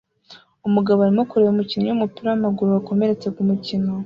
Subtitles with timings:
[0.67, 3.91] Umugabo arimo kureba umukinnyi wumupira wamaguru wakomeretse kumukino